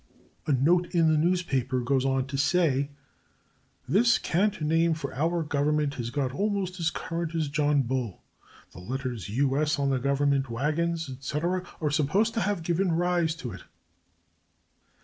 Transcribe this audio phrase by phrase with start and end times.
[0.47, 2.89] A note in the newspaper goes on to say
[3.87, 8.23] "This cant name for our government has got almost as current as 'John Bull.'
[8.71, 9.55] The letters 'U.
[9.61, 13.61] S.' on the government wagons, etc., are supposed to have given rise to it."